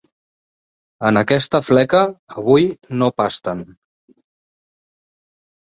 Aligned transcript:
En 1.09 1.19
aquesta 1.21 1.61
fleca 1.67 2.01
avui 2.43 2.65
no 3.03 3.11
pasten. 3.23 3.63